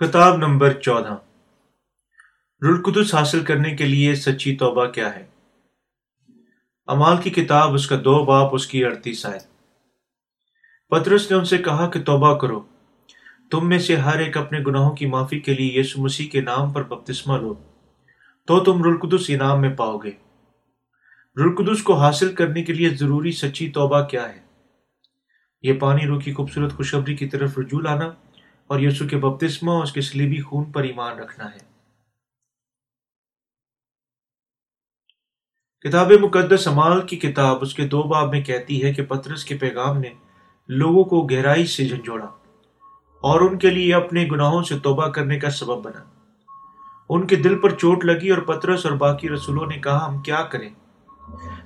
خطاب 0.00 0.36
نمبر 0.36 0.72
چودہ۔ 0.72 1.16
رلقدس 2.62 3.14
حاصل 3.14 3.44
کرنے 3.44 3.70
کے 3.70 3.84
لیے 3.84 4.14
سچی 4.14 4.56
توبہ 4.56 4.86
کیا 4.86 5.16
ہے؟ 5.16 5.26
امال 6.86 7.16
کی 7.22 7.30
کتاب، 7.30 7.74
اس 7.74 7.86
کا 7.86 7.96
دو 8.04 8.24
باپ، 8.24 8.54
اس 8.54 8.66
کی 8.66 8.84
اڑتیس 8.84 9.26
آئے 9.26 9.38
پترس 10.88 11.30
نے 11.30 11.36
ان 11.36 11.44
سے 11.44 11.58
کہا 11.58 11.90
کہ 11.90 12.02
توبہ 12.02 12.38
کرو۔ 12.38 12.62
تم 13.50 13.68
میں 13.68 13.78
سے 13.78 13.96
ہر 13.96 14.18
ایک 14.18 14.36
اپنے 14.36 14.60
گناہوں 14.66 14.96
کی 14.96 15.06
معافی 15.06 15.40
کے 15.40 15.54
لیے 15.54 15.80
یسو 15.80 16.02
مسیح 16.02 16.28
کے 16.28 16.40
نام 16.40 16.72
پر 16.72 16.82
بپتسمہ 16.82 17.36
لو۔ 17.36 17.54
تو 18.46 18.64
تم 18.64 18.84
رلقدس 18.84 19.24
انعام 19.28 19.60
میں 19.60 19.70
پاؤ 19.70 19.96
گے۔ 19.98 20.10
رلقدس 21.36 21.82
کو 21.82 21.94
حاصل 21.94 22.34
کرنے 22.34 22.62
کے 22.62 22.72
لیے 22.72 22.88
ضروری 22.88 23.32
سچی 23.32 23.70
توبہ 23.70 24.02
کیا 24.02 24.28
ہے؟ 24.28 24.40
یہ 25.62 25.72
پانی 25.72 26.06
روح 26.06 26.20
کی 26.20 26.32
خوبصورت 26.32 26.72
خوشخبری 26.72 27.16
کی 27.16 27.28
طرف 27.28 27.58
رجوع 27.58 27.80
لانا۔ 27.80 28.12
اور 28.66 28.80
یسو 28.80 29.08
کے 29.08 29.16
بپتسمہ 29.16 29.70
اور 29.70 29.82
اس 29.82 29.92
کے 29.92 30.00
سلیبی 30.00 30.40
خون 30.40 30.72
پر 30.72 30.82
ایمان 30.82 31.18
رکھنا 31.18 31.44
ہے۔ 31.44 31.74
کتاب 35.80 36.12
مقدس 36.20 36.68
امال 36.68 37.06
کی 37.06 37.16
کتاب 37.16 37.58
اس 37.60 37.74
کے 37.74 37.88
دو 37.88 38.02
باب 38.02 38.30
میں 38.30 38.44
کہتی 38.44 38.84
ہے 38.84 38.92
کہ 38.92 39.04
پترس 39.04 39.44
کے 39.44 39.56
پیغام 39.56 39.98
نے 39.98 40.08
لوگوں 40.68 41.04
کو 41.04 41.22
گہرائی 41.22 41.66
سے 41.66 41.88
جھنجھوڑا 41.88 42.24
اور 43.20 43.40
ان 43.40 43.58
کے 43.58 43.70
لیے 43.70 43.94
اپنے 43.94 44.28
گناہوں 44.32 44.62
سے 44.62 44.78
توبہ 44.78 45.08
کرنے 45.08 45.38
کا 45.38 45.50
سبب 45.50 45.82
بنا۔ 45.82 46.04
ان 47.08 47.26
کے 47.26 47.36
دل 47.36 47.58
پر 47.58 47.70
چوٹ 47.70 48.04
لگی 48.04 48.30
اور 48.30 48.42
پترس 48.42 48.86
اور 48.86 48.92
باقی 48.92 49.28
رسولوں 49.28 49.66
نے 49.66 49.78
کہا، 49.78 50.08
ہم 50.08 50.22
کیا 50.22 50.42
کریں؟ 50.42 50.70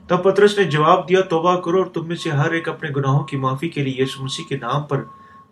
تب 0.09 0.25
پترس 0.25 0.59
نے 0.59 0.65
جواب 0.65 1.09
دیا، 1.09 1.21
توبہ 1.21 1.61
کرو 1.61 1.79
اور 1.79 1.87
تم 1.87 2.09
میں 2.09 2.17
سے 2.17 2.31
ہر 2.31 2.51
ایک 2.51 2.69
اپنے 2.69 2.89
گناہوں 2.97 3.25
کی 3.25 3.37
معافی 3.37 3.69
کے 3.69 3.85
لیے 3.85 4.03
یسو 4.03 4.25
مسیح 4.25 4.45
کے 4.49 4.57
نام 4.57 4.83
پر 4.83 5.05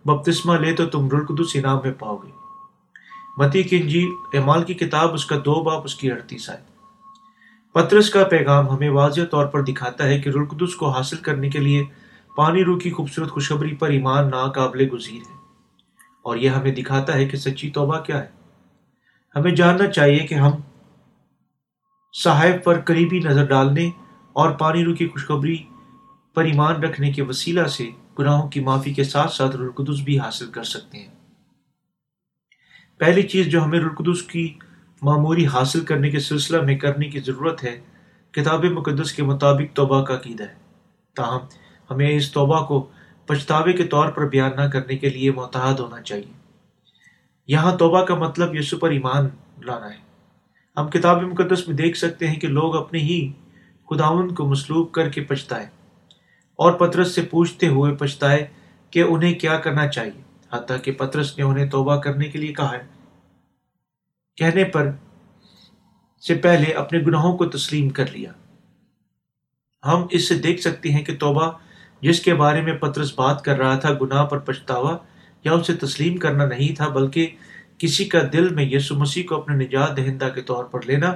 بپتسمہ 0.07 0.53
لے 0.53 0.73
تو 0.73 0.85
تم 0.85 1.09
رلقدس 1.09 1.51
انعام 1.53 1.77
میں 1.83 1.93
پاؤ 1.99 2.17
گے۔ 2.17 2.31
متی 3.37 3.63
کی 3.63 3.77
انجیل، 3.77 4.37
اعمال 4.37 4.63
کی 4.63 4.73
کتاب، 4.73 5.13
اس 5.13 5.25
کا 5.25 5.35
دو 5.45 5.63
باپ، 5.63 5.81
اس 5.85 5.95
کی 5.95 6.11
اڑتیس 6.11 6.49
آئے 6.49 6.61
پترس 7.73 8.09
کا 8.09 8.23
پیغام 8.23 8.69
ہمیں 8.69 8.89
واضح 8.89 9.21
طور 9.31 9.45
پر 9.45 9.61
دکھاتا 9.61 10.03
ہے 10.03 10.19
کہ 10.19 10.29
رلقدس 10.29 10.75
کو 10.75 10.89
حاصل 10.89 11.17
کرنے 11.17 11.49
کے 11.49 11.59
لیے 11.59 11.83
پانی 12.37 12.63
رو 12.63 12.79
کی 12.79 12.91
خوبصورت 12.91 13.29
خوشخبری 13.29 13.75
پر 13.75 13.89
ایمان 13.89 14.29
ناقابل 14.29 14.87
گزیر 14.93 15.31
ہے۔ 15.31 15.37
اور 16.23 16.35
یہ 16.35 16.49
ہمیں 16.49 16.71
دکھاتا 16.71 17.13
ہے 17.13 17.25
کہ 17.25 17.37
سچی 17.37 17.69
توبہ 17.69 17.99
کیا 17.99 18.23
ہے۔ 18.23 18.29
ہمیں 19.35 19.51
جاننا 19.51 19.87
چاہیے 19.87 20.19
کہ 20.19 20.35
ہم 20.35 20.51
صاحب 22.23 22.63
پر 22.63 22.79
قریبی 22.79 23.19
نظر 23.19 23.45
ڈالنے 23.45 23.89
اور 24.33 24.51
پانی 24.51 24.85
رو 24.85 24.93
کی 24.93 25.07
خوشخبری 25.07 25.57
پر 26.33 26.43
ایمان 26.43 26.75
رکھنے 26.75 27.11
کے 27.11 27.21
وسیلہ 27.21 27.63
سے 27.63 27.89
گناہوں 28.19 28.49
کی 28.49 28.59
معافی 28.59 28.93
کے 28.93 29.03
ساتھ 29.03 29.33
ساتھ 29.33 29.55
رلقدس 29.55 30.01
بھی 30.03 30.19
حاصل 30.19 30.51
کر 30.51 30.63
سکتے 30.63 30.97
ہیں۔ 30.97 31.07
پہلی 32.97 33.23
چیز 33.23 33.47
جو 33.47 33.63
ہمیں 33.63 33.79
رلقدس 33.79 34.23
کی 34.23 34.53
معموری 35.01 35.47
حاصل 35.47 35.85
کرنے 35.85 36.09
کے 36.09 36.19
سلسلہ 36.19 36.61
میں 36.61 36.77
کرنے 36.77 37.09
کی 37.09 37.19
ضرورت 37.19 37.63
ہے، 37.63 37.81
کتاب 38.31 38.65
مقدس 38.65 39.13
کے 39.13 39.23
مطابق 39.23 39.75
توبہ 39.75 40.03
کا 40.03 40.13
عقیدہ 40.13 40.43
ہے۔ 40.43 40.55
تاہم، 41.15 41.39
ہمیں 41.91 42.11
اس 42.11 42.31
توبہ 42.31 42.65
کو 42.65 42.89
پچھتاوے 43.25 43.73
کے 43.73 43.83
طور 43.83 44.11
پر 44.11 44.29
بیان 44.29 44.51
نہ 44.55 44.61
کرنے 44.61 44.97
کے 44.97 45.09
لیے 45.09 45.31
محتاط 45.31 45.79
ہونا 45.79 46.01
چاہیے۔ 46.01 46.33
یہاں 47.47 47.77
توبہ 47.77 48.05
کا 48.05 48.15
مطلب 48.15 48.55
یسو 48.55 48.77
پر 48.77 48.89
ایمان 48.89 49.27
لانا 49.63 49.89
ہے۔ 49.89 50.07
ہم 50.77 50.87
کتاب 50.87 51.21
مقدس 51.21 51.67
میں 51.67 51.75
دیکھ 51.75 51.97
سکتے 51.97 52.27
ہیں 52.27 52.35
کہ 52.35 52.47
لوگ 52.47 52.75
اپنے 52.75 52.99
ہی 52.99 53.33
خداون 53.89 54.35
کو 54.35 54.49
مسلوب 54.49 54.91
کر 54.91 55.09
کے 55.09 55.21
پچھتائے۔ 55.21 55.76
اور 56.57 56.71
پترس 56.71 57.15
سے 57.15 57.21
پوچھتے 57.21 57.67
ہوئے 57.67 57.95
پچھتائے 57.95 58.47
کہ 58.91 59.01
انہیں 59.01 59.33
کیا 59.33 59.57
کرنا 59.57 59.87
چاہیے، 59.87 60.21
حتیٰ 60.53 60.77
کہ 60.83 60.91
پترس 60.91 61.37
نے 61.37 61.43
انہیں 61.43 61.69
توبہ 61.69 61.95
کرنے 61.95 62.25
کے 62.25 62.39
لیے 62.39 62.53
کہا 62.53 62.71
ہے۔ 62.71 62.85
کہنے 64.37 64.63
پر 64.63 64.91
سے 66.27 66.35
پہلے 66.35 66.71
اپنے 66.71 66.99
گناہوں 66.99 67.37
کو 67.37 67.45
تسلیم 67.45 67.89
کر 67.89 68.05
لیا۔ 68.11 68.31
ہم 69.85 70.05
اس 70.11 70.27
سے 70.27 70.35
دیکھ 70.35 70.61
سکتے 70.61 70.91
ہیں 70.91 71.03
کہ 71.05 71.17
توبہ 71.17 71.51
جس 72.01 72.19
کے 72.19 72.33
بارے 72.33 72.61
میں 72.61 72.73
پترس 72.73 73.13
بات 73.15 73.43
کر 73.43 73.57
رہا 73.57 73.77
تھا، 73.77 73.93
گناہ 74.01 74.25
پر 74.25 74.39
پچھتاوا 74.39 74.97
یا 75.43 75.51
اسے 75.51 75.75
تسلیم 75.75 76.17
کرنا 76.17 76.45
نہیں 76.45 76.75
تھا، 76.75 76.87
بلکہ 76.87 77.27
کسی 77.77 78.05
کا 78.05 78.19
دل 78.33 78.53
میں 78.53 78.65
یسو 78.65 78.95
مسیح 78.95 79.23
کو 79.29 79.35
اپنے 79.35 79.55
نجات 79.55 79.97
دہندہ 79.97 80.29
کے 80.35 80.41
طور 80.41 80.63
پر 80.63 80.79
لینا 80.85 81.09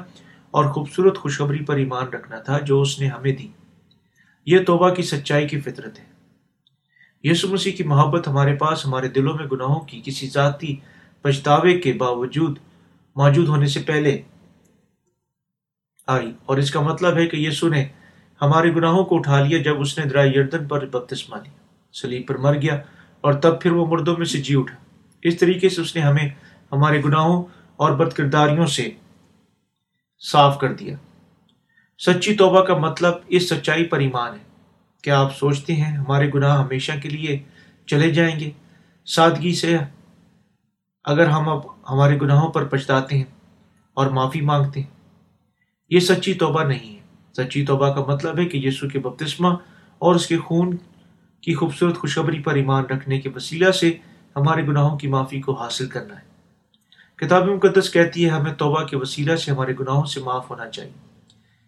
اور 0.51 0.66
خوبصورت 0.66 1.18
خوشخبری 1.18 1.66
پر 1.66 1.75
ایمان 1.75 2.07
رکھنا 2.07 2.40
تھا 2.40 2.59
جو 2.59 2.81
اس 2.81 3.00
نے 3.00 3.07
ہمیں 3.07 3.31
دی۔ 3.31 3.47
یہ 4.46 4.59
توبہ 4.59 4.90
کی 4.90 5.02
سچائی 5.02 5.47
کی 5.47 5.59
فطرت 5.59 6.00
ہے۔ 6.00 6.06
یسو 7.24 7.47
مسیح 7.47 7.72
کی 7.72 7.84
محبت 7.84 8.28
ہمارے 8.28 8.56
پاس، 8.56 8.85
ہمارے 8.85 9.07
دلوں 9.07 9.34
میں 9.34 9.46
گناہوں 9.46 9.79
کی 9.79 10.02
کسی 10.06 10.28
ذاتی 10.28 10.75
پچھتاوے 11.22 11.79
کے 11.79 11.94
باوجود 11.94 12.57
موجود 13.16 13.47
ہونے 13.47 13.68
سے 13.68 13.80
پہلے 13.80 14.22
آئی۔ 16.07 16.31
اور 16.46 16.57
اس 16.57 16.72
کا 16.72 16.80
مطلب 16.80 17.18
ہے 17.18 17.28
کہ 17.28 17.38
یسو 17.38 17.68
نے 17.68 17.88
ہمارے 18.41 18.75
گناہوں 18.75 19.06
کو 19.06 19.18
اٹھا 19.18 19.44
لیا 19.44 19.62
جب 19.62 19.81
اس 19.81 19.97
نے 19.97 20.06
درا 20.06 20.24
یردن 20.24 20.68
پر 20.68 20.85
بپتسمہ 20.85 21.35
لیا۔ 21.35 21.53
سلیب 21.94 22.28
پر 22.28 22.38
مر 22.38 22.62
گیا 22.62 22.80
اور 23.22 23.34
تب 23.34 23.62
پھر 23.62 23.72
وہ 23.72 23.85
مردوں 23.85 24.16
میں 24.18 24.25
سے 24.25 24.41
جی 24.41 24.56
اٹھا۔ 24.57 24.75
اس 25.24 25.38
طریقے 25.38 25.69
سے 25.69 25.81
اس 25.81 25.96
نے 25.96 26.01
ہمیں 26.01 26.30
ہمارے 26.72 27.01
گناہوں 27.06 27.44
اور 27.75 27.91
بد 27.91 28.13
کرداریوں 28.13 28.66
سے 28.66 28.90
صاف 30.31 30.59
کر 30.59 30.74
دیا۔ 30.74 30.96
سچی 32.06 32.35
توبہ 32.35 32.62
کا 32.62 32.78
مطلب 32.78 33.13
اس 33.28 33.50
سچائی 33.50 33.84
پر 33.84 34.00
ایمان 34.00 34.34
ہے۔ 34.34 34.44
کیا 35.03 35.19
آپ 35.19 35.38
سوچتے 35.38 35.73
ہیں 35.73 35.97
ہمارے 35.97 36.29
گناہ 36.34 36.63
ہمیشہ 36.63 36.91
کے 37.03 37.09
لیے 37.09 37.39
چلے 37.85 38.12
جائیں 38.12 38.39
گے؟ 38.39 38.51
سادگی 39.06 39.53
سے 39.53 39.78
اگر 41.03 41.28
ہم 41.28 41.50
اب 41.50 41.59
ہمارے 41.89 42.17
گناہوں 42.22 42.51
پر 42.51 42.63
پچھتاتے 42.63 43.17
ہیں 43.17 43.23
اور 43.94 44.07
معافی 44.07 44.41
مانگتے 44.41 44.79
ہیں، 44.79 44.88
یہ 45.89 46.00
سچی 46.00 46.34
توبہ 46.34 46.63
نہیں 46.63 46.95
ہے۔ 46.95 47.00
سچی 47.38 47.66
توبہ 47.66 47.94
کا 47.94 48.13
مطلب 48.13 48.39
ہے 48.39 48.45
کہ 48.45 48.57
یسو 48.57 48.89
کے 48.89 49.00
بپتسمہ 49.00 49.56
اور 50.00 50.16
اس 50.16 50.28
کے 50.28 50.38
خون 50.38 50.78
کی 51.41 51.53
خوبصورت 51.53 51.97
خوشخبری 51.97 52.39
پر 52.39 52.53
ایمان 52.53 52.83
رکھنے 52.83 53.19
کے 53.19 53.29
وسیلہ 53.35 53.72
سے 53.72 53.94
ہمارے 54.35 54.68
گناہوں 54.68 54.97
کی 54.97 55.07
معافی 55.07 55.41
کو 55.41 55.53
حاصل 55.53 55.88
کرنا 55.88 56.16
ہے۔ 56.16 56.25
کتاب 57.16 57.45
مقدس 57.45 57.89
کہتی 57.89 58.25
ہے، 58.25 58.29
ہمیں 58.29 58.53
توبہ 58.53 58.83
کے 58.83 58.97
وسیلہ 58.97 59.35
سے 59.35 59.51
ہمارے 59.51 59.73
گناہوں 59.79 60.06
سے 60.06 60.19
معاف 60.19 60.50
ہونا 60.50 60.69
چاہیے۔ 60.69 61.10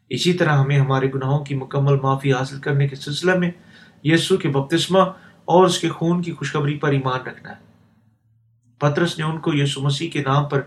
اسی 0.10 0.34
طرح 0.34 0.50
ہمیں 0.50 0.80
ہمارے 0.80 1.08
گناہوں 1.16 1.46
کی 1.46 1.56
مکمل 1.56 2.00
معافی 2.00 2.34
حاصل 2.34 2.60
کرنے 2.60 2.88
کے 2.88 2.96
سلسلہ 2.96 3.36
میں 3.36 3.52
یسو 4.04 4.38
کے 4.38 4.50
بپتسمہ 4.50 5.00
اور 5.46 5.66
اس 5.66 5.80
کے 5.80 5.90
خون 5.90 6.22
کی 6.22 6.32
خوشخبری 6.32 6.78
پر 6.78 6.90
ایمان 6.90 7.28
رکھنا 7.28 7.50
ہے۔ 7.50 7.56
پترس 8.80 9.18
نے 9.18 9.24
ان 9.24 9.38
کو 9.38 9.52
یسو 9.54 9.82
مسیح 9.82 10.10
کے 10.10 10.22
نام 10.22 10.46
پر 10.46 10.62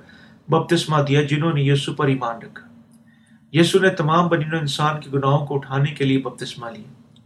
بپتسمہ 0.49 1.03
دیا 1.03 1.23
جنہوں 1.23 1.53
نے 1.53 1.63
یسو 1.63 1.95
پر 1.95 2.07
ایمان 2.07 2.43
رکھا۔ 2.43 2.69
یسو 3.53 3.79
نے 3.79 3.91
تمام 3.91 4.29
بنین 4.29 4.55
انسان 4.55 5.01
کے 5.01 5.11
گناہوں 5.11 5.47
کو 5.47 5.55
اٹھانے 5.55 5.95
کے 5.95 6.05
لیے 6.05 6.19
بپتسمہ 6.19 6.71
لیا۔ 6.71 7.21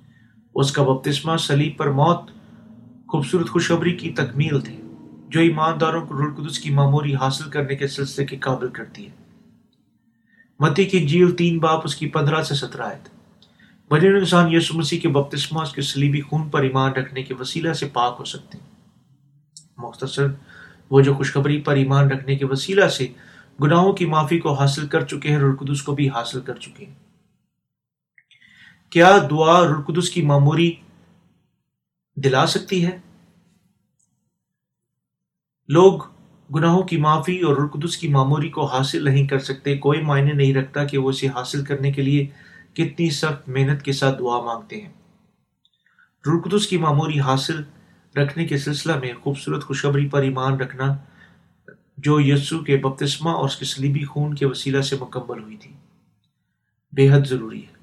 اس 0.54 0.72
کا 0.72 0.82
بپتسمہ 0.82 1.36
سلیب 1.36 1.76
پر 1.76 1.90
موت، 1.90 2.30
خوبصورت 3.08 3.48
خوشخبری 3.48 3.96
کی 3.96 4.12
تکمیل 4.12 4.60
تھی، 4.60 4.80
جو 5.28 5.40
ایمانداروں 5.40 6.06
کو 6.06 6.18
رلقدس 6.18 6.58
کی 6.58 6.70
معموری 6.70 7.14
حاصل 7.14 7.50
کرنے 7.50 7.76
کے 7.76 7.86
سلسلے 7.86 8.26
کے 8.26 8.36
قابل 8.36 8.68
کرتی 8.68 9.06
ہے۔ 9.06 9.19
متی 10.60 10.84
کی 10.84 11.06
جیل 11.06 11.36
تین 11.36 11.58
باپ 11.58 11.80
اس 11.84 11.96
کی 11.96 12.08
پندرہ 12.08 12.42
سے 12.42 12.54
سترہ 12.54 12.82
آئے 12.82 12.98
تھے 13.04 13.20
بنین 13.88 14.16
انسان 14.16 14.52
یسو 14.52 14.78
مسیح 14.78 15.00
کے 15.00 15.08
بپتسمہ، 15.08 15.62
اس 15.62 15.72
کے 15.72 15.82
سلیبی 15.82 16.20
خون 16.20 16.48
پر 16.48 16.62
ایمان 16.62 16.92
رکھنے 16.92 17.22
کے 17.22 17.34
وسیلہ 17.34 17.72
سے 17.72 17.88
پاک 17.92 18.16
ہو 18.18 18.24
سکتے 18.24 18.58
ہیں۔ 18.58 18.66
مختصر، 19.76 20.26
وہ 20.90 21.00
جو 21.00 21.14
خوشخبری 21.14 21.60
پر 21.60 21.76
ایمان 21.76 22.10
رکھنے 22.10 22.36
کے 22.36 22.46
وسیلہ 22.46 22.88
سے 22.88 23.06
گناہوں 23.62 23.92
کی 23.92 24.06
معافی 24.06 24.38
کو 24.38 24.52
حاصل 24.52 24.86
کر 24.86 25.04
چکے 25.04 25.28
ہیں 25.28 25.38
رلقدس 25.38 25.82
کو 25.82 25.94
بھی 25.94 26.08
حاصل 26.08 26.40
کر 26.40 26.54
چکے 26.54 26.84
ہیں۔ 26.86 26.94
کیا 28.90 29.18
دعا 29.30 29.64
رلقدس 29.64 30.10
کی 30.10 30.22
معموری 30.22 30.72
دلا 32.16 32.46
سکتی 32.46 32.86
ہے؟ 32.86 32.98
لوگ 35.68 36.00
گناہوں 36.54 36.82
کی 36.82 36.96
معافی 36.96 37.40
اور 37.40 37.56
رقدس 37.56 37.96
کی 37.96 38.08
معموری 38.08 38.48
کو 38.48 38.64
حاصل 38.66 39.04
نہیں 39.04 39.26
کر 39.26 39.38
سکتے، 39.38 39.76
کوئی 39.76 40.00
معنی 40.00 40.32
نہیں 40.32 40.54
رکھتا 40.54 40.84
کہ 40.84 40.98
وہ 40.98 41.10
اسے 41.10 41.28
حاصل 41.28 41.64
کرنے 41.64 41.92
کے 41.92 42.02
لیے 42.02 42.26
کتنی 42.74 43.10
سخت 43.10 43.48
محنت 43.48 43.82
کے 43.82 43.92
ساتھ 43.92 44.18
دعا 44.18 44.40
مانگتے 44.40 44.80
ہیں۔ 44.80 44.88
رقدس 46.26 46.66
کی 46.66 46.78
معموری 46.78 47.20
حاصل 47.20 47.62
رکھنے 48.16 48.46
کے 48.46 48.58
سلسلہ 48.58 48.92
میں 48.96 49.12
خوبصورت 49.22 49.64
خوشخبری 49.64 50.08
پر 50.08 50.22
ایمان 50.22 50.52
رکھنا 50.52 50.96
جو 51.98 52.20
یسو 52.20 52.58
کے 52.58 52.76
بپتسمہ 52.76 53.30
اور 53.30 53.44
اس 53.44 53.56
کے 53.56 53.64
سلیبی 53.64 54.04
خون 54.04 54.34
کے 54.34 54.46
وسیلہ 54.46 54.80
سے 54.80 54.96
مکمل 55.00 55.42
ہوئی 55.42 55.56
تھی۔ 55.56 55.74
بے 56.92 57.10
حد 57.10 57.26
ضروری 57.26 57.60
ہے۔ 57.60 57.80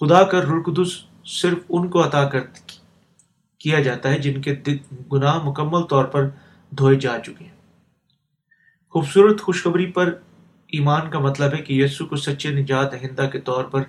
خدا 0.00 0.22
کا 0.22 0.40
رقدس 0.40 0.88
صرف 1.24 1.58
ان 1.68 1.88
کو 1.88 2.06
عطا 2.06 2.28
کر 2.28 2.40
کیا 3.58 3.80
جاتا 3.80 4.10
ہے 4.10 4.18
جن 4.18 4.40
کے 4.40 4.54
گناہ 5.12 5.38
مکمل 5.44 5.82
طور 5.82 6.04
پر 6.04 6.28
دھوئے 6.78 6.96
جا 6.96 7.18
چکے 7.18 7.44
ہیں۔ 7.44 7.56
خوبصورت 8.90 9.40
خوشخبری 9.40 9.86
پر 9.86 10.14
ایمان 10.68 11.10
کا 11.10 11.18
مطلب 11.18 11.52
ہے 11.52 11.58
کہ 11.58 11.72
یسو 11.72 12.06
کو 12.06 12.16
سچے 12.16 12.50
نجات 12.50 12.92
دہندہ 12.92 13.28
کے 13.32 13.40
طور 13.40 13.64
پر 13.64 13.82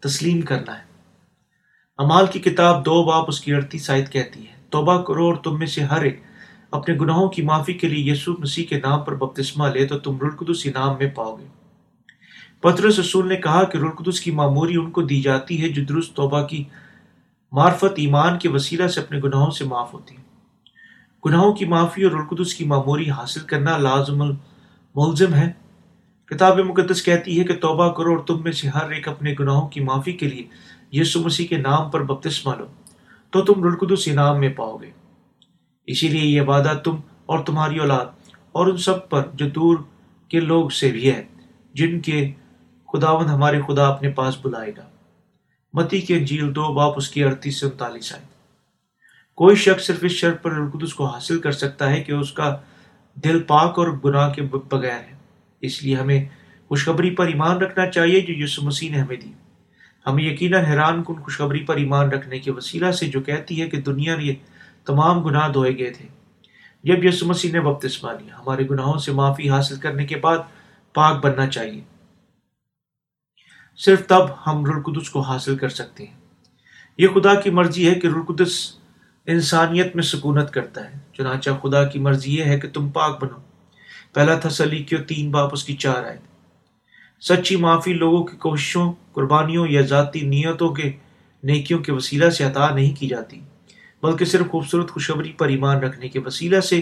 تسلیم 0.00 0.40
کرنا 0.40 0.78
ہے۔ 0.78 0.84
امال 1.98 2.26
کی 2.26 2.38
کتاب 2.38 2.86
دو 2.86 3.04
باپ 3.04 3.24
اس 3.28 3.40
کی 3.40 3.54
اڑتی 3.54 3.78
سائد 3.78 4.08
کہتی 4.08 4.46
ہے، 4.46 4.54
توبہ 4.70 5.02
کرو 5.02 5.26
اور 5.26 5.34
تم 5.34 5.58
میں 5.58 5.66
سے 5.66 5.80
ہر 5.80 6.02
ایک 6.02 6.20
اپنے 6.70 6.94
گناہوں 6.94 7.28
کی 7.28 7.42
معافی 7.42 7.72
کے 7.72 7.88
لیے 7.88 8.12
یسوع 8.12 8.36
مسیح 8.38 8.66
کے 8.66 8.78
نام 8.78 9.04
پر 9.04 9.14
بپتسمہ 9.14 9.68
لے 9.68 9.86
تو 9.86 9.98
تم 9.98 10.18
رلقدس 10.20 10.66
انعام 10.66 10.96
میں 10.98 11.08
پاؤ 11.08 11.36
گے۔ 11.36 11.46
پترس 12.60 12.98
رسول 12.98 13.28
نے 13.28 13.36
کہا 13.36 13.64
کہ 13.64 13.78
رلقدس 13.78 14.20
کی 14.20 14.30
معموری 14.30 14.76
ان 14.76 14.90
کو 14.90 15.02
دی 15.02 15.20
جاتی 15.20 15.62
ہے 15.62 15.68
جو 15.68 15.84
درست 15.84 16.14
توبہ 16.14 16.46
کی 16.46 16.64
معرفت 17.52 17.94
ایمان 17.96 18.38
کے 18.38 18.48
وسیلہ 18.48 18.86
سے 18.86 19.00
اپنے 19.00 19.20
گناہوں 19.20 19.50
سے 19.50 19.64
معاف 19.64 19.94
ہوتی 19.94 20.16
ہے۔ 20.16 20.25
گناہوں 21.26 21.52
کی 21.52 21.64
معافی 21.64 22.02
اور 22.02 22.12
رلقدس 22.12 22.54
کی 22.54 22.64
معموری 22.64 23.10
حاصل 23.10 23.40
کرنا 23.40 23.76
لازم 23.76 24.18
ملزم 24.94 25.34
ہے۔ 25.34 25.52
کتاب 26.26 26.58
مقدس 26.58 27.02
کہتی 27.02 27.38
ہے 27.38 27.44
کہ 27.44 27.54
توبہ 27.54 27.92
کرو 27.92 28.10
اور 28.10 28.18
تم 28.18 28.42
میں 28.42 28.52
سے 28.52 28.68
ہر 28.68 28.90
ایک 28.90 29.08
اپنے 29.08 29.34
گناہوں 29.40 29.68
کی 29.68 29.80
معافی 29.80 30.12
کے 30.12 30.28
لیے 30.28 30.46
یسو 31.00 31.20
مسیح 31.20 31.46
کے 31.46 31.56
نام 31.56 31.90
پر 31.90 32.02
بپتسمہ 32.02 32.54
لو، 32.54 32.66
تو 33.30 33.40
تم 33.40 33.64
رلقدس 33.64 34.08
انعام 34.08 34.40
میں 34.40 34.48
پاؤ 34.48 34.76
گے۔ 34.76 34.90
اسی 35.86 36.08
لیے 36.08 36.30
یہ 36.30 36.40
وعدہ 36.40 36.72
تم 36.84 36.96
اور 37.26 37.38
تمہاری 37.38 37.78
اولاد 37.78 38.06
اور 38.52 38.66
ان 38.66 38.76
سب 38.76 39.08
پر 39.08 39.22
جو 39.34 39.48
دور 39.48 39.78
کے 40.28 40.40
لوگ 40.40 40.68
سے 40.68 40.90
بھی 40.90 41.10
ہے، 41.10 41.24
جن 41.74 42.00
کے 42.00 42.32
خداون 42.92 43.26
ہمارے 43.26 43.60
خدا 43.68 43.88
اپنے 43.88 44.10
پاس 44.10 44.34
بلائے 44.42 44.72
گا۔ 44.76 44.82
متی 45.72 46.00
کے 46.00 46.16
انجیل 46.16 46.54
دو 46.54 46.72
باپ 46.74 46.92
اس 46.96 47.08
کی 47.08 47.24
اڑتیس 47.24 47.60
سے 47.60 47.66
انتالیس 47.66 48.12
آئے۔ 48.12 48.35
کوئی 49.36 49.56
شخص 49.56 49.86
صرف 49.86 49.98
اس 50.02 50.12
شرط 50.12 50.42
پر 50.42 50.52
رلقدس 50.52 50.94
کو 50.94 51.06
حاصل 51.06 51.38
کر 51.38 51.52
سکتا 51.52 51.90
ہے 51.90 52.02
کہ 52.02 52.12
اس 52.12 52.32
کا 52.32 52.56
دل 53.14 53.42
پاک 53.42 53.78
اور 53.78 53.88
گناہ 54.04 54.32
کے 54.32 54.42
بغیر 54.42 54.98
ہے۔ 54.98 55.16
اس 55.60 55.82
لیے 55.82 55.96
ہمیں 55.96 56.24
خوشخبری 56.68 57.10
پر 57.10 57.26
ایمان 57.26 57.56
رکھنا 57.56 57.90
چاہیے 57.90 58.20
جو 58.20 58.44
یسو 58.44 58.62
مسیح 58.62 58.90
نے 58.90 59.00
ہمیں 59.00 59.16
دی۔ 59.16 59.32
ہمیں 60.06 60.24
یقیناً 60.24 60.64
حیران 60.64 61.02
کن 61.02 61.14
خوشخبری 61.14 61.64
پر 61.64 61.76
ایمان 61.76 62.08
رکھنے 62.08 62.38
کے 62.38 62.50
وسیلہ 62.52 62.90
سے 62.90 63.06
جو 63.06 63.20
کہتی 63.20 63.62
ہے 63.62 63.68
کہ 63.68 63.80
دنیا 63.80 64.16
نے 64.16 64.34
تمام 64.84 65.22
گناہ 65.22 65.48
دھوئے 65.48 65.78
گئے 65.78 65.90
تھے۔ 65.90 66.08
جب 66.84 67.04
یسو 67.04 67.26
مسیح 67.26 67.52
نے 67.52 67.60
بپتسمہ 67.60 68.10
لیا، 68.10 68.38
ہمارے 68.38 68.68
گناہوں 68.70 68.98
سے 68.98 69.12
معافی 69.12 69.50
حاصل 69.50 69.76
کرنے 69.76 70.06
کے 70.06 70.16
بعد 70.16 70.38
پاک 70.94 71.24
بننا 71.24 71.46
چاہیے۔ 71.46 71.80
صرف 73.76 74.06
تب 74.06 74.22
ہم 74.46 74.64
رلقدس 74.64 75.10
کو 75.10 75.20
حاصل 75.20 75.56
کر 75.56 75.68
سکتے 75.68 76.06
ہیں۔ 76.06 76.14
یہ 76.98 77.08
خدا 77.14 77.34
کی 77.34 77.50
مرضی 77.50 77.88
ہے 77.88 77.94
کہ 77.94 78.06
رلقدس 78.06 78.78
انسانیت 79.26 79.96
میں 79.96 80.02
سکونت 80.02 80.50
کرتا 80.50 80.84
ہے۔ 80.84 80.98
چنانچہ 81.12 81.50
خدا 81.62 81.84
کی 81.84 81.98
مرضی 81.98 82.36
یہ 82.36 82.44
ہے 82.44 82.60
کہ 82.60 82.68
تم 82.68 82.88
پاک 82.88 83.24
بنو۔ 83.24 83.36
پہلا 84.12 84.38
تسلی 84.42 84.82
کیوں 84.82 85.02
تین 85.02 85.30
باپ 85.30 85.50
اس 85.52 85.64
کی 85.64 85.76
چار 85.76 86.04
آئے۔ 86.04 86.18
سچی 87.20 87.56
معافی 87.56 87.92
لوگوں 87.92 88.24
کی 88.24 88.36
کوششوں، 88.36 88.92
قربانیوں 89.12 89.66
یا 89.68 89.80
ذاتی 89.80 90.20
نیتوں 90.20 90.68
کے 90.68 90.92
نیکیوں 91.42 91.78
کے 91.78 91.92
وسیلہ 91.92 92.30
سے 92.30 92.44
عطا 92.44 92.74
نہیں 92.74 92.94
کی 92.94 93.08
جاتی، 93.08 93.40
بلکہ 94.02 94.24
صرف 94.24 94.46
خوبصورت 94.46 94.90
خوشبری 94.90 95.32
پر 95.32 95.48
ایمان 95.48 95.76
رکھنے 95.76 96.08
کے 96.08 96.18
وسیلہ 96.18 96.60
سے 96.60 96.80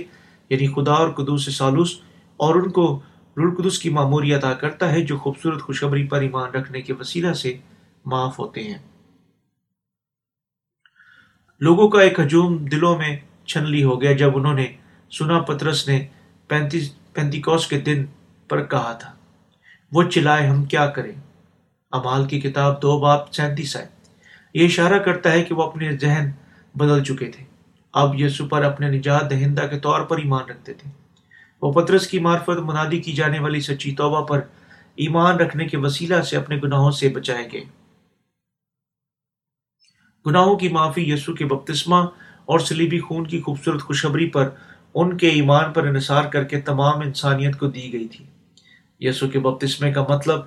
یعنی 0.48 0.66
خدا 0.66 0.92
اور 0.92 1.08
قدوس 1.08 1.56
سالوس 1.56 2.00
اور 2.36 2.54
ان 2.54 2.70
کو 2.70 3.00
رلقدس 3.36 3.78
کی 3.78 3.90
معموری 3.90 4.34
ادا 4.34 4.52
کرتا 4.52 4.92
ہے 4.92 5.02
جو 5.02 5.18
خوبصورت 5.18 5.62
خوشخبری 5.62 6.04
پر 6.04 6.20
ایمان 6.20 6.50
رکھنے 6.50 6.82
کے 6.82 6.92
وسیلہ 6.92 7.32
سے 7.32 7.56
معاف 8.04 8.38
ہوتے 8.38 8.62
ہیں۔ 8.62 8.78
لوگوں 11.60 11.88
کا 11.88 12.00
ایک 12.00 12.20
ہجوم 12.20 12.56
دلوں 12.56 12.98
میں 12.98 13.16
چھنلی 13.46 13.84
ہو 13.84 14.00
گیا 14.02 14.12
جب 14.12 14.36
انہوں 14.36 14.54
نے 14.54 14.66
سنا 15.10 15.40
پترس 15.40 15.88
نے 15.88 16.06
پینتیس 16.48 16.92
پینتیکوس 17.12 17.66
کے 17.66 17.80
دن 17.80 18.04
پر 18.48 18.64
کہا 18.64 18.92
تھا، 18.92 19.12
وہ 19.92 20.02
چلائے 20.02 20.46
ہم 20.46 20.64
کیا 20.64 20.86
کریں؟ 20.86 21.12
امال 21.90 22.24
کی 22.24 22.40
کتاب 22.40 22.82
دو 22.82 22.98
باپ 22.98 23.32
سینتیس 23.32 23.76
ہے۔ 23.76 23.86
یہ 24.54 24.64
اشارہ 24.64 24.98
کرتا 24.98 25.32
ہے 25.32 25.44
کہ 25.44 25.54
وہ 25.54 25.62
اپنے 25.62 25.96
ذہن 26.00 26.30
بدل 26.74 27.04
چکے 27.04 27.26
تھے۔ 27.26 27.44
اب 27.92 28.20
یسو 28.20 28.48
پر 28.48 28.64
اپنے 28.64 28.88
نجات 28.88 29.30
دہندہ 29.30 29.66
کے 29.70 29.78
طور 29.78 30.00
پر 30.00 30.18
ایمان 30.18 30.44
رکھتے 30.50 30.74
تھے۔ 30.74 30.90
وہ 31.62 31.72
پترس 31.72 32.06
کی 32.06 32.18
معرفت 32.18 32.60
منادی 32.60 33.00
کی 33.00 33.12
جانے 33.12 33.38
والی 33.38 33.60
سچی 33.60 33.94
توبہ 33.94 34.24
پر 34.24 34.40
ایمان 34.96 35.36
رکھنے 35.36 35.66
کے 35.66 35.76
وسیلہ 35.76 36.20
سے 36.20 36.36
اپنے 36.36 36.56
گناہوں 36.62 36.90
سے 36.90 37.08
بچائے 37.08 37.48
گئے۔ 37.52 37.64
گناہوں 40.26 40.56
کی 40.56 40.68
معافی 40.68 41.10
یسو 41.10 41.34
کے 41.34 41.46
بپتسمہ 41.46 41.96
اور 42.44 42.58
سلیبی 42.58 43.00
خون 43.00 43.26
کی 43.26 43.40
خوبصورت 43.40 43.82
خوشبری 43.82 44.30
پر 44.30 44.48
ان 44.94 45.16
کے 45.16 45.28
ایمان 45.28 45.72
پر 45.72 45.86
انحصار 45.86 46.24
کر 46.24 46.44
کے 46.44 46.60
تمام 46.60 47.00
انسانیت 47.00 47.58
کو 47.58 47.66
دی 47.66 47.92
گئی 47.92 48.08
تھی۔ 48.08 48.24
یسو 49.00 49.28
کے 49.28 49.38
بپتسمے 49.38 49.92
کا 49.92 50.06
مطلب 50.08 50.40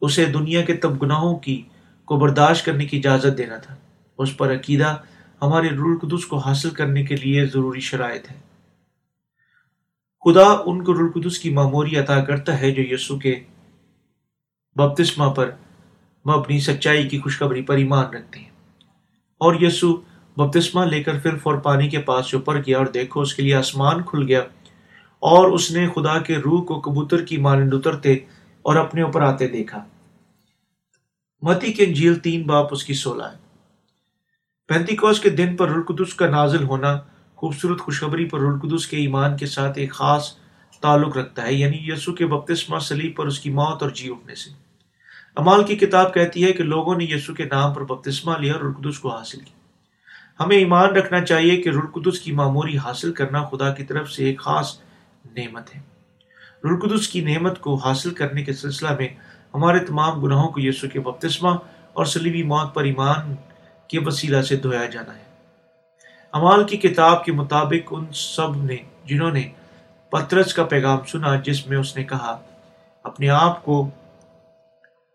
اسے 0.00 0.24
دنیا 0.24 0.62
کے 0.62 0.74
تب 0.74 1.02
گناہوں 1.02 1.36
کی 1.36 1.62
کو 2.04 2.16
برداشت 2.16 2.64
کرنے 2.64 2.84
کی 2.84 2.96
اجازت 2.96 3.38
دینا 3.38 3.56
تھا۔ 3.56 3.76
اس 4.18 4.36
پر 4.36 4.54
عقیدہ 4.54 4.96
ہمارے 5.42 5.68
رول 5.68 5.98
قدس 5.98 6.26
کو 6.26 6.36
حاصل 6.36 6.70
کرنے 6.70 7.04
کے 7.04 7.16
لیے 7.16 7.46
ضروری 7.46 7.80
شرائط 7.80 8.30
ہے 8.30 8.40
خدا 10.24 10.48
ان 10.66 10.84
کو 10.84 10.94
رلقدس 10.94 11.38
کی 11.38 11.50
معموری 11.50 11.96
عطا 11.96 12.24
کرتا 12.24 12.60
ہے 12.60 12.70
جو 12.70 12.94
یسو 12.94 13.18
کے 13.18 13.40
بپتسمہ 14.76 15.30
پر 15.30 15.50
مبنی 16.28 16.60
سچائی 16.60 17.08
کی 17.08 17.20
خوشخبری 17.20 17.62
پر 17.62 17.76
ایمان 17.76 18.14
رکھتے 18.14 18.40
ہیں۔ 18.40 18.49
اور 19.40 19.54
یسو 19.60 19.96
بپتسمہ 20.36 20.84
لے 20.84 21.02
کر 21.02 21.18
پھر 21.18 21.36
فور 21.36 21.54
پانی 21.54 21.88
کے 21.88 21.98
پاس 21.98 22.34
اوپر 22.34 22.62
کیا 22.62 22.78
اور 22.78 22.86
دیکھو 22.86 23.20
اس 23.20 23.34
کے 23.34 23.42
لیے 23.42 23.54
آسمان 23.54 24.02
کھل 24.02 24.22
گیا 24.22 24.40
اور 25.22 25.50
اس 25.50 25.70
نے 25.70 25.88
خدا 25.88 26.18
کے 26.18 26.36
روح 26.36 26.64
کو 26.64 26.80
کبوتر 26.80 27.24
کی 27.24 27.36
مانند 27.36 27.74
اترتے 27.74 28.12
اور 28.62 28.76
اپنے 28.76 29.02
اوپر 29.02 29.22
آتے 29.22 29.48
دیکھا۔ 29.48 29.84
متی 31.42 31.72
کے 31.72 31.84
انجیل 31.84 32.14
تین 32.14 32.42
باپ 32.42 32.66
اس 32.70 32.84
کی 32.84 32.94
سولہ 32.94 33.22
ہے 33.22 33.38
پینتیکوس 34.68 35.20
کے 35.20 35.30
دن 35.30 35.56
پر 35.56 35.68
رلقدس 35.68 36.14
کا 36.14 36.30
نازل 36.30 36.64
ہونا 36.64 36.98
خوبصورت 37.34 37.80
خوشخبری 37.80 38.24
پر 38.24 38.40
رلقدس 38.40 38.86
کے 38.86 38.96
ایمان 38.96 39.36
کے 39.36 39.46
ساتھ 39.46 39.78
ایک 39.78 39.92
خاص 39.92 40.32
تعلق 40.80 41.16
رکھتا 41.16 41.46
ہے 41.46 41.54
یعنی 41.54 41.78
یسو 41.80 42.12
کے 42.12 42.26
بپتسمہ 42.26 42.78
سلیب 42.78 43.16
پر 43.16 43.26
اس 43.26 43.40
کی 43.40 43.50
موت 43.50 43.82
اور 43.82 43.90
جی 43.90 44.10
اٹھنے 44.10 44.34
سے۔ 44.34 44.69
امال 45.36 45.64
کی 45.64 45.76
کتاب 45.76 46.14
کہتی 46.14 46.44
ہے 46.44 46.52
کہ 46.52 46.64
لوگوں 46.64 46.94
نے 46.94 47.04
یسو 47.04 47.34
کے 47.34 47.44
نام 47.44 47.74
پر 47.74 47.84
بپتسمہ 47.84 48.38
لیا 48.38 48.52
اور 48.52 48.60
رلقدس 48.60 48.98
کو 48.98 49.08
حاصل 49.08 49.40
کیا۔ 49.40 49.60
ہمیں 50.44 50.56
ایمان 50.56 50.88
رکھنا 50.88 51.24
چاہیے 51.24 51.62
کہ 51.62 51.68
رلقدس 51.68 52.20
کی 52.20 52.32
معموری 52.32 52.78
حاصل 52.78 53.12
کرنا 53.12 53.44
خدا 53.44 53.74
کی 53.74 53.84
طرف 53.84 54.10
سے 54.10 54.24
ایک 54.24 54.40
خاص 54.40 54.80
نعمت 55.36 55.76
ہے۔ 55.76 55.80
رلقدس 56.64 57.08
کی 57.08 57.20
نعمت 57.20 57.60
کو 57.60 57.74
حاصل 57.74 58.10
کرنے 58.10 58.42
کے 58.42 58.52
سلسلہ 58.52 58.88
میں 58.98 59.08
ہمارے 59.54 59.78
تمام 59.78 60.20
گناہوں 60.20 60.48
کو 60.48 60.60
یسو 60.60 60.88
کے 60.88 61.00
بپتسمہ 61.00 61.50
اور 61.92 62.04
سلیبی 62.04 62.42
موت 62.42 62.74
پر 62.74 62.84
ایمان 62.84 63.34
کے 63.88 63.98
وسیلہ 63.98 64.42
سے 64.42 64.56
دھویا 64.56 64.84
جانا 64.84 65.14
ہے۔ 65.14 65.22
امال 66.32 66.64
کی 66.64 66.76
کتاب 66.76 67.24
کے 67.24 67.32
مطابق 67.32 67.88
ان 67.90 68.04
سب 68.12 68.64
نے 68.64 68.76
جنہوں 69.04 69.30
نے 69.30 69.48
پترس 70.10 70.54
کا 70.54 70.64
پیغام 70.64 70.98
سنا 71.04 71.36
جس 71.36 71.66
میں 71.66 71.78
اس 71.78 71.96
نے 71.96 72.04
کہا، 72.04 72.38
اپنے 73.02 73.28
آپ 73.28 73.64
کو 73.64 73.90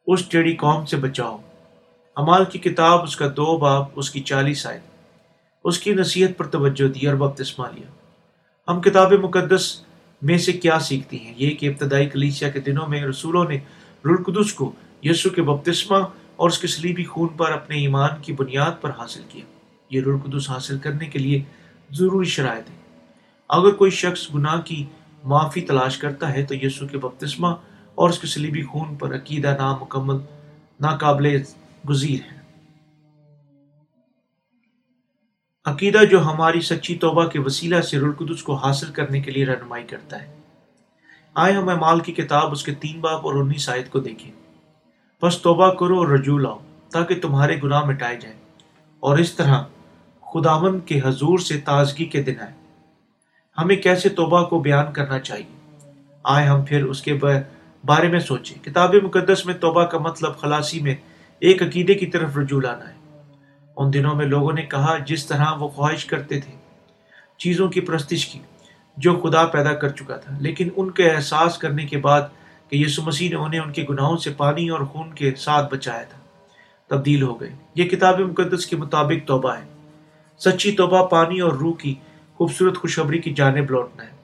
اس 0.07 0.25
ٹیڑی 0.25 0.55
قوم 0.55 0.85
سے 0.85 0.97
بچاؤ۔ 0.97 1.37
امال 2.15 2.45
کی 2.45 2.59
کتاب، 2.59 3.01
اس 3.01 3.15
کا 3.15 3.27
دو 3.27 3.57
باپ، 3.57 3.87
اس 3.95 4.11
کی 4.11 4.19
چالیس 4.19 4.67
آئے۔ 4.67 4.79
اس 5.63 5.79
کی 5.79 5.93
نصیحت 5.93 6.37
پر 6.37 6.47
توجہ 6.47 6.87
دی 6.87 7.07
اور 7.07 7.15
بپتسمہ 7.15 7.67
لیا۔ 7.75 7.87
ہم 8.71 8.81
کتاب 8.81 9.13
مقدس 9.13 9.81
میں 10.21 10.37
سے 10.37 10.53
کیا 10.53 10.79
سیکھتی 10.79 11.19
ہیں؟ 11.19 11.33
یہ 11.37 11.51
کہ 11.51 11.69
ابتدائی 11.69 12.09
کلیسیا 12.09 12.49
کے 12.49 12.59
دنوں 12.59 12.87
میں 12.87 13.03
رسولوں 13.05 13.45
نے 13.49 13.57
رلقدس 14.05 14.53
کو 14.53 14.71
یسو 15.03 15.29
کے 15.29 15.41
بپتسمہ 15.41 15.97
اور 16.35 16.49
اس 16.49 16.57
کے 16.57 16.67
سلیبی 16.67 17.03
خون 17.03 17.27
پر 17.27 17.51
اپنے 17.51 17.75
ایمان 17.75 18.09
کی 18.21 18.33
بنیاد 18.33 18.71
پر 18.81 18.89
حاصل 18.89 19.21
کیا۔ 19.29 19.45
یہ 19.89 20.01
روح 20.01 20.19
القدس 20.23 20.49
حاصل 20.49 20.77
کرنے 20.77 21.05
کے 21.05 21.19
لیے 21.19 21.43
ضروری 21.91 22.25
شرائط 22.25 22.69
ہے 22.69 22.75
اگر 23.49 23.71
کوئی 23.71 23.91
شخص 23.91 24.35
گناہ 24.35 24.61
کی 24.61 24.85
معافی 25.23 25.61
تلاش 25.61 25.97
کرتا 25.97 26.33
ہے 26.33 26.45
تو 26.45 26.55
یسو 26.55 26.87
کے 26.87 26.97
بپتسمہ 26.97 27.47
اور 27.95 28.09
اس 28.09 28.19
کے 28.19 28.27
سلیبی 28.27 28.63
خون 28.63 28.95
پر 28.95 29.15
عقیدہ 29.15 29.55
نامکمل، 29.57 30.15
ناقابل 30.79 31.41
گزیر 31.89 32.31
ہے۔ 32.31 32.35
عقیدہ 35.65 36.05
جو 36.11 36.23
ہماری 36.23 36.61
سچی 36.61 36.97
توبہ 36.97 37.25
کے 37.25 37.39
وسیلہ 37.39 37.81
سے 37.81 37.97
رلقدس 37.97 38.43
کو 38.43 38.55
حاصل 38.55 38.91
کرنے 38.91 39.21
کے 39.21 39.31
لیے 39.31 39.45
رہنمائی 39.45 39.83
کرتا 39.83 40.21
ہے۔ 40.21 40.37
آئے 41.33 41.53
ہم 41.53 41.65
مال 41.65 41.99
کی 41.99 42.13
کتاب، 42.13 42.51
اس 42.51 42.63
کے 42.63 42.73
تین 42.73 42.99
باپ 42.99 43.25
اور 43.25 43.33
انیس 43.33 43.69
آیت 43.69 43.89
کو 43.89 43.99
دیکھیں۔ 43.99 44.31
بس 45.21 45.41
توبہ 45.41 45.73
کرو 45.73 45.97
اور 45.97 46.07
رجوع 46.07 46.39
لاؤ 46.39 46.59
تاکہ 46.91 47.15
تمہارے 47.21 47.59
گناہ 47.63 47.85
مٹائے 47.85 48.15
جائیں۔ 48.15 48.39
اور 48.99 49.17
اس 49.17 49.33
طرح 49.33 49.63
خداون 50.21 50.79
کے 50.79 51.01
حضور 51.05 51.39
سے 51.39 51.59
تازگی 51.59 52.05
کے 52.05 52.23
دن 52.23 52.41
آئے۔ 52.41 52.53
ہمیں 53.57 53.75
کیسے 53.75 54.09
توبہ 54.09 54.43
کو 54.43 54.59
بیان 54.59 54.93
کرنا 54.93 55.19
چاہیے؟ 55.19 55.79
آئے 56.23 56.47
ہم 56.47 56.65
پھر 56.65 56.83
اس 56.83 57.01
کے 57.01 57.13
بارے 57.85 58.07
میں 58.07 58.19
سوچیں۔ 58.19 58.63
کتاب 58.63 58.95
مقدس 58.95 59.45
میں 59.45 59.53
توبہ 59.53 59.85
کا 59.85 59.97
مطلب 59.97 60.37
خلاصی 60.37 60.79
میں 60.79 60.95
ایک 61.39 61.61
عقیدے 61.61 61.93
کی 61.93 62.05
طرف 62.05 62.37
رجوع 62.37 62.61
لانا 62.61 62.89
ہے۔ 62.89 63.21
ان 63.77 63.93
دنوں 63.93 64.15
میں 64.15 64.25
لوگوں 64.25 64.53
نے 64.53 64.61
کہا 64.61 64.97
جس 64.97 65.25
طرح 65.25 65.45
وہ 65.59 65.67
خواہش 65.67 66.05
کرتے 66.05 66.39
تھے، 66.39 66.51
چیزوں 67.37 67.67
کی 67.67 67.81
پرستش 67.81 68.25
کی، 68.25 68.39
جو 68.97 69.19
خدا 69.19 69.45
پیدا 69.45 69.73
کر 69.73 69.89
چکا 69.89 70.17
تھا۔ 70.17 70.37
لیکن 70.39 70.69
ان 70.75 70.91
کے 70.91 71.09
احساس 71.09 71.57
کرنے 71.57 71.85
کے 71.85 71.97
بعد 71.97 72.21
کہ 72.69 72.75
یسو 72.75 73.01
مسیح 73.01 73.29
نے 73.29 73.35
انہیں 73.35 73.59
ان 73.59 73.71
کے 73.71 73.85
گناہوں 73.89 74.17
سے 74.17 74.29
پانی 74.37 74.69
اور 74.69 74.79
خون 74.79 75.13
کے 75.13 75.35
ساتھ 75.35 75.73
بچایا 75.73 76.03
تھا، 76.03 76.19
تبدیل 76.87 77.21
ہو 77.21 77.41
گئے۔ 77.41 77.49
یہ 77.75 77.83
کتاب 77.83 78.19
مقدس 78.19 78.65
کے 78.65 78.75
مطابق 78.75 79.27
توبہ 79.27 79.55
ہے۔ 79.55 79.89
سچی 80.37 80.71
توبہ 80.71 81.07
پانی 81.07 81.39
اور 81.39 81.51
روح 81.51 81.75
کی 81.75 81.95
خوبصورت 82.35 82.77
خوشخبری 82.77 83.19
کی 83.19 83.33
جانب 83.33 83.71
لوٹنا 83.71 84.03
ہے۔ 84.03 84.15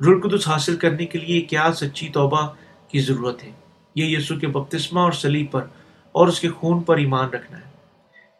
رلقدس 0.00 0.48
حاصل 0.48 0.76
کرنے 0.76 1.06
کے 1.06 1.18
لیے 1.18 1.40
کیا 1.40 1.70
سچی 1.74 2.08
توبہ 2.08 2.48
کی 2.90 3.00
ضرورت 3.00 3.44
ہے 3.44 3.50
یہ 3.94 4.18
یسو 4.18 4.38
کے 4.38 4.46
بپتسمہ 4.46 5.00
اور 5.00 5.12
سلیب 5.12 5.50
پر 5.50 5.64
اور 6.12 6.28
اس 6.28 6.40
کے 6.40 6.48
خون 6.48 6.82
پر 6.82 6.96
ایمان 6.96 7.28
رکھنا 7.28 7.58
ہے۔ 7.58 7.70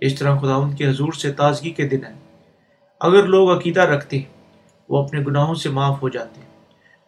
اس 0.01 0.15
طرح 0.15 0.39
خدا 0.39 0.55
ان 0.55 0.77
کے 0.77 0.89
حضور 0.89 1.13
سے 1.13 1.33
تازگی 1.33 1.71
کے 1.71 1.89
دن 1.89 2.05
ہے 2.05 2.13
اگر 3.01 3.23
لوگ 3.23 3.57
عقیدہ 3.57 3.81
رکھتے 3.81 4.19
ہیں، 4.19 4.41
وہ 4.89 5.05
اپنے 5.05 5.21
گناہوں 5.21 5.55
سے 5.55 5.69
معاف 5.69 6.03
ہو 6.03 6.09
جاتے 6.09 6.41
ہیں 6.41 6.49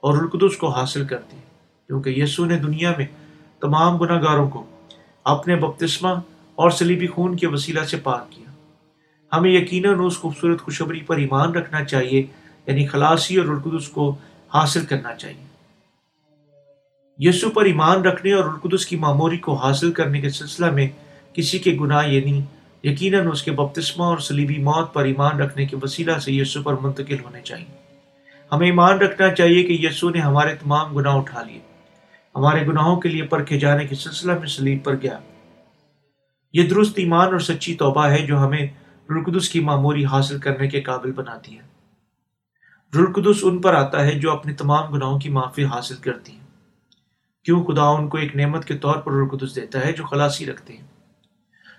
اور 0.00 0.18
القدس 0.18 0.56
کو 0.56 0.68
حاصل 0.68 1.04
کرتے 1.04 1.36
ہیں۔ 1.36 1.42
کیونکہ 1.86 2.10
یسو 2.10 2.44
نے 2.44 2.58
دنیا 2.58 2.92
میں 2.98 3.06
تمام 3.60 3.96
گناہ 3.96 4.22
گاروں 4.22 4.50
کو 4.50 4.64
اپنے 5.24 5.56
بپتسمہ 5.56 6.08
اور 6.54 6.70
سلیبی 6.70 7.06
خون 7.06 7.36
کے 7.36 7.46
وسیلہ 7.46 7.80
سے 7.80 7.96
پاک 7.96 8.30
کیا۔ 8.30 8.52
ہمیں 9.36 9.50
یقیناً 9.50 10.00
اس 10.04 10.18
خوبصورت 10.18 10.62
خوشبری 10.62 11.00
پر 11.00 11.16
ایمان 11.16 11.54
رکھنا 11.54 11.84
چاہیے 11.84 12.26
یعنی 12.66 12.86
خلاصی 12.86 13.36
اور 13.36 13.46
القدس 13.46 13.88
کو 13.88 14.14
حاصل 14.54 14.86
کرنا 14.86 15.14
چاہیے۔ 15.14 15.51
یسو 17.24 17.50
پر 17.50 17.64
ایمان 17.64 18.02
رکھنے 18.02 18.32
اور 18.32 18.44
القدس 18.44 18.86
کی 18.86 18.96
معموری 18.96 19.36
کو 19.36 19.54
حاصل 19.54 19.92
کرنے 19.92 20.20
کے 20.20 20.30
سلسلہ 20.30 20.70
میں 20.70 20.88
کسی 21.32 21.58
کے 21.58 21.76
گناہ 21.80 22.08
یعنی 22.08 22.40
یقیناً 22.84 23.28
اس 23.28 23.42
کے 23.42 23.50
بپتسمہ 23.50 24.04
اور 24.04 24.18
سلیبی 24.18 24.58
موت 24.58 24.94
پر 24.94 25.04
ایمان 25.04 25.40
رکھنے 25.40 25.66
کے 25.66 25.76
وسیلہ 25.82 26.18
سے 26.18 26.32
یسو 26.32 26.62
پر 26.62 26.74
منتقل 26.74 27.16
ہونے 27.24 27.40
چاہیے۔ 27.40 27.96
ہمیں 28.52 28.66
ایمان 28.66 28.98
رکھنا 28.98 29.34
چاہیے 29.34 29.62
کہ 29.62 29.86
یسو 29.86 30.10
نے 30.10 30.20
ہمارے 30.20 30.54
تمام 30.54 30.96
گناہ 30.96 31.14
اٹھا 31.14 31.42
لیے۔ 31.42 31.60
ہمارے 32.36 32.66
گناہوں 32.66 33.00
کے 33.00 33.08
لیے 33.08 33.22
پرکھے 33.22 33.58
جانے 33.58 33.86
کے 33.86 33.94
سلسلہ 33.94 34.38
میں 34.38 34.48
سلیب 34.48 34.84
پر 34.84 34.94
گیا۔ 34.94 35.18
یہ 36.52 36.62
درست 36.62 36.92
ایمان 36.96 37.26
اور 37.26 37.38
سچی 37.38 37.74
توبہ 37.74 38.06
ہے 38.06 38.26
جو 38.26 38.38
ہمیں 38.38 38.66
رلقدس 39.10 39.48
کی 39.48 39.60
معموری 39.60 40.04
حاصل 40.04 40.38
کرنے 40.38 40.68
کے 40.68 40.80
قابل 40.80 41.12
بناتی 41.12 41.58
ہے۔ 41.58 41.62
رلقدس 42.98 43.38
ان 43.42 43.58
پر 43.58 43.74
آتا 43.74 44.06
ہے 44.06 44.18
جو 44.18 44.32
اپنے 44.32 44.52
تمام 44.52 44.92
گناہوں 44.92 45.18
کی 45.18 45.28
معافی 45.28 45.64
حاصل 45.64 45.94
کرتی 45.94 46.32
ہیں۔ 46.32 46.41
کیوں 47.44 47.64
خدا 47.64 47.82
ان 47.82 48.08
کو 48.08 48.18
ایک 48.18 48.36
نعمت 48.36 48.64
کے 48.64 48.78
طور 48.78 48.96
پر 48.96 49.12
رلقدس 49.12 49.56
دیتا 49.56 49.86
ہے 49.86 49.92
جو 49.92 50.04
خلاصی 50.04 50.46
رکھتے 50.46 50.72
ہیں؟ 50.72 50.86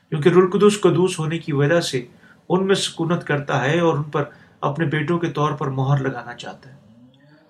کیونکہ 0.09 0.29
رلقدس 0.29 0.81
قدوس 0.81 1.19
ہونے 1.19 1.39
کی 1.39 1.53
وجہ 1.53 1.81
سے 1.81 2.05
ان 2.49 2.67
میں 2.67 2.75
سکونت 2.75 3.23
کرتا 3.23 3.63
ہے 3.63 3.79
اور 3.79 3.97
ان 3.97 4.03
پر 4.03 4.23
اپنے 4.61 4.85
بیٹوں 4.85 5.19
کے 5.19 5.27
طور 5.27 5.51
پر 5.51 5.67
مہر 5.67 6.01
لگانا 6.01 6.33
چاہتا 6.33 6.69
ہے۔ 6.69 6.75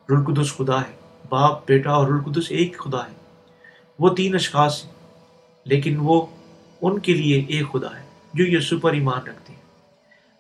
رلقدس 0.10 0.58
خدا 0.58 0.82
ہے، 0.82 0.96
باپ، 1.30 1.68
بیٹا 1.68 1.92
اور 1.92 2.08
القدس 2.08 2.46
ایک 2.50 2.78
خدا 2.78 2.98
ہے۔ 2.98 3.14
وہ 4.00 4.16
تین 4.16 4.36
اشخاص 4.36 4.86
ہیں، 4.86 4.92
لیکن 5.66 5.98
وہ 6.00 6.26
ان 6.82 7.00
کے 7.00 7.14
لیے 7.14 7.46
ایک 7.48 7.72
خدا 7.72 8.00
ہے 8.00 8.04
جو 8.34 8.58
یسو 8.58 8.80
پر 8.80 8.94
ایمان 8.94 9.28
رکھتے 9.28 9.54
ہیں۔ 9.54 9.62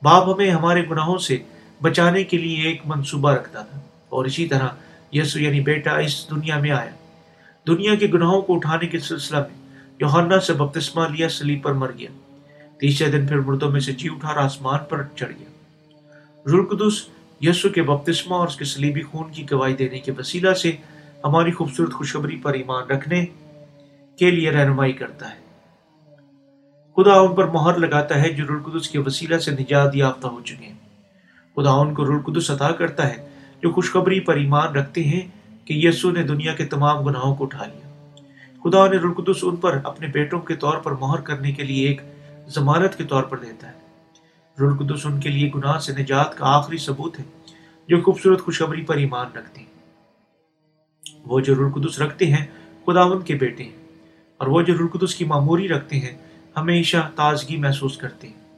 باپ 0.01 0.29
ہمیں 0.29 0.51
ہمارے 0.51 0.85
گناہوں 0.89 1.17
سے 1.17 1.37
بچانے 1.81 2.23
کے 2.23 2.37
لیے 2.37 2.67
ایک 2.67 2.81
منصوبہ 2.85 3.31
رکھتا 3.31 3.61
تھا 3.61 3.79
اور 4.09 4.25
اسی 4.25 4.47
طرح 4.47 4.67
یسو 5.11 5.39
یعنی 5.39 5.59
بیٹا 5.59 5.97
اس 5.97 6.29
دنیا 6.29 6.59
میں 6.59 6.71
آیا۔ 6.71 6.91
دنیا 7.67 7.95
کے 7.95 8.07
گناہوں 8.13 8.41
کو 8.41 8.55
اٹھانے 8.55 8.87
کے 8.87 8.99
سلسلہ 8.99 9.37
میں 9.37 9.79
یوحنا 9.99 10.39
سے 10.39 10.53
بپتسمہ 10.53 11.07
لیا، 11.07 11.29
سلیب 11.29 11.63
پر 11.63 11.73
مر 11.73 11.91
گیا۔ 11.97 12.09
تیسرے 12.79 13.11
دن 13.11 13.27
پھر 13.27 13.39
مردوں 13.39 13.71
میں 13.71 13.79
سے 13.79 13.91
جی 13.91 14.09
اٹھا 14.09 14.27
اور 14.27 14.37
آسمان 14.37 14.79
پر 14.89 15.03
چڑھ 15.15 15.31
گیا۔ 15.39 15.49
رلقدس 16.45 17.07
یسو 17.41 17.69
کے 17.69 17.81
بپتسمہ 17.81 18.35
اور 18.35 18.47
اس 18.47 18.55
کے 18.55 18.65
سلیبی 18.65 19.01
خون 19.01 19.31
کی 19.31 19.45
گواہی 19.51 19.75
دینے 19.75 19.99
کے 19.99 20.11
وسیلہ 20.17 20.53
سے 20.53 20.71
ہماری 21.23 21.51
خوبصورت 21.51 21.93
خوشخبری 21.93 22.35
پر 22.35 22.53
ایمان 22.53 22.83
رکھنے 22.83 23.25
کے 24.19 24.31
لیے 24.31 24.51
رہنمائی 24.51 24.93
کرتا 24.93 25.31
ہے۔ 25.31 25.43
خدا 26.95 27.13
ان 27.13 27.35
پر 27.35 27.47
مہر 27.47 27.77
لگاتا 27.77 28.21
ہے 28.21 28.29
جو 28.29 28.43
رلقدس 28.47 28.89
کے 28.89 28.99
وسیلہ 28.99 29.37
سے 29.37 29.51
نجات 29.51 29.95
یافتہ 29.95 30.27
ہو 30.27 30.41
چکے 30.41 30.65
ہیں۔ 30.65 30.73
خدا 31.55 31.71
ان 31.71 31.93
کو 31.93 32.05
رلقدس 32.05 32.51
عطا 32.51 32.71
کرتا 32.71 33.09
ہے 33.09 33.29
جو 33.61 33.71
خوشخبری 33.71 34.19
پر 34.19 34.35
ایمان 34.35 34.75
رکھتے 34.75 35.03
ہیں 35.03 35.21
کہ 35.65 35.73
یسو 35.73 36.11
نے 36.11 36.23
دنیا 36.23 36.53
کے 36.53 36.65
تمام 36.65 36.99
گناہوں 36.99 37.35
کو 37.35 37.43
اٹھا 37.43 37.65
لیا۔ 37.65 37.87
خدا 38.63 38.87
نے 38.87 38.97
رلقدس 38.97 39.39
ان 39.41 39.55
پر 39.55 39.79
اپنے 39.83 40.07
بیٹوں 40.07 40.41
کے 40.41 40.55
طور 40.55 40.77
پر 40.77 40.91
مہر 40.91 41.21
کرنے 41.21 41.51
کے 41.51 41.63
لیے 41.63 41.87
ایک 41.87 42.01
ضمانت 42.47 42.95
کے 42.95 43.03
طور 43.03 43.23
پر 43.23 43.37
دیتا 43.37 43.67
ہے۔ 43.67 43.83
رلقدس 44.59 45.05
ان 45.05 45.19
کے 45.19 45.29
لیے 45.29 45.51
گناہ 45.55 45.77
سے 45.77 45.93
نجات 45.93 46.37
کا 46.37 46.45
آخری 46.57 46.77
ثبوت 46.77 47.19
ہے 47.19 47.23
جو 47.87 48.01
خوبصورت 48.01 48.41
خوشخبری 48.41 48.81
پر 48.81 48.95
ایمان 48.95 49.37
رکھتے 49.37 49.61
ہیں۔ 49.61 49.67
وہ 51.25 51.39
جو 51.39 51.55
رلقدس 51.55 52.01
رکھتے 52.01 52.25
ہیں 52.25 52.45
خداون 52.85 53.21
کے 53.21 53.35
بیٹے 53.35 53.63
ہیں۔ 53.63 53.83
اور 54.37 54.47
وہ 54.47 54.61
جو 54.61 54.73
رلقدس 54.73 55.15
کی 55.15 55.25
معموری 55.25 55.67
رکھتے 55.67 55.99
ہیں، 55.99 56.17
ہمیشہ 56.57 56.97
تازگی 57.15 57.57
محسوس 57.57 57.97
کرتے 57.97 58.27
ہیں۔ 58.27 58.57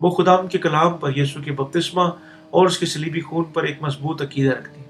وہ 0.00 0.10
خدا 0.10 0.42
کے 0.42 0.58
کلام 0.58 0.96
پر 0.96 1.16
یسو 1.16 1.40
کے 1.40 1.52
بپتسمہ 1.52 2.02
اور 2.50 2.66
اس 2.66 2.78
کے 2.78 2.86
سلیبی 2.86 3.20
خون 3.20 3.44
پر 3.44 3.62
ایک 3.62 3.82
مضبوط 3.82 4.22
عقیدہ 4.22 4.50
رکھتے 4.50 4.80
ہیں۔ 4.80 4.85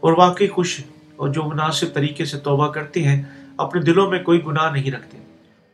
اور 0.00 0.12
واقعی 0.18 0.48
خوش 0.48 0.80
اور 1.16 1.28
جو 1.28 1.42
مناسب 1.42 1.86
طریقے 1.94 2.24
سے 2.24 2.38
توبہ 2.38 2.68
کرتے 2.68 3.02
ہیں، 3.02 3.22
اپنے 3.56 3.80
دلوں 3.80 4.10
میں 4.10 4.22
کوئی 4.22 4.44
گناہ 4.46 4.72
نہیں 4.72 4.90
رکھتے۔ 4.90 5.18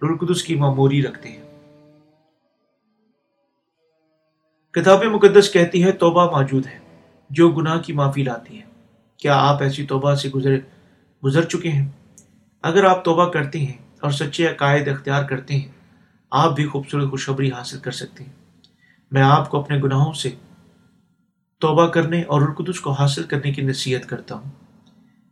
رلقدس 0.02 0.42
کی 0.42 0.54
معموری 0.54 1.02
رکھتے 1.02 1.28
ہیں۔ 1.28 1.42
کتاب 4.72 5.04
مقدس 5.04 5.52
کہتی 5.52 5.84
ہے، 5.84 5.92
توبہ 5.92 6.38
موجود 6.38 6.66
ہے۔ 6.66 6.84
جو 7.30 7.48
گناہ 7.48 7.78
کی 7.78 7.92
معافی 7.92 8.22
لاتی 8.22 8.58
ہے 8.58 8.64
کیا 9.16 9.36
آپ 9.36 9.62
ایسی 9.62 9.86
توبہ 9.86 10.14
سے 10.14 10.28
گزر 10.28 10.50
گزر 11.24 11.44
چکے 11.44 11.68
ہیں؟ 11.68 11.88
اگر 12.62 12.84
آپ 12.84 13.04
توبہ 13.04 13.28
کرتے 13.28 13.58
ہیں 13.58 13.72
اور 14.00 14.10
سچے 14.10 14.46
عقائد 14.46 14.88
اختیار 14.88 15.24
کرتے 15.24 15.54
ہیں، 15.54 15.72
آپ 16.30 16.56
بھی 16.56 16.66
خوبصورت 16.66 17.10
خوشخبری 17.10 17.50
حاصل 17.50 17.78
کر 17.78 17.90
سکتے 17.90 18.24
ہیں۔ 18.24 18.32
میں 19.10 19.22
آپ 19.22 19.50
کو 19.50 19.60
اپنے 19.60 19.78
گناہوں 19.82 20.12
سے 20.12 20.30
توبہ 21.64 21.86
کرنے 21.86 22.22
اور 22.22 22.42
القدس 22.42 22.80
کو 22.80 22.90
حاصل 22.90 23.22
کرنے 23.22 23.52
کی 23.52 23.62
نصیحت 23.62 24.08
کرتا 24.08 24.34
ہوں۔ 24.34 24.50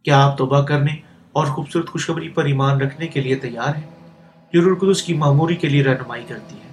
کیا 0.02 0.26
آپ 0.26 0.38
توبہ 0.38 0.60
کرنے 0.60 0.92
اور 1.32 1.46
خوبصورت 1.46 1.88
خوشخبری 1.88 2.28
پر 2.28 2.44
ایمان 2.44 2.80
رکھنے 2.80 3.06
کے 3.06 3.20
لیے 3.20 3.36
تیار 3.36 3.74
ہیں؟ 3.74 4.10
جو 4.52 4.60
القدس 4.60 5.02
کی 5.02 5.14
معموری 5.14 5.56
کے 5.56 5.68
لیے 5.68 5.84
رہنمائی 5.84 6.24
کرتی 6.28 6.56
ہے۔ 6.56 6.72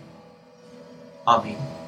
آمین۔ 1.26 1.79